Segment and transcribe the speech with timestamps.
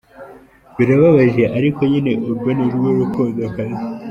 [0.77, 3.87] birababaje ariko nyine urwo nirwo rukundo kabisa.